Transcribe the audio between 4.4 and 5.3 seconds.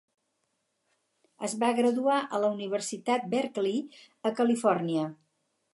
Califòrnia.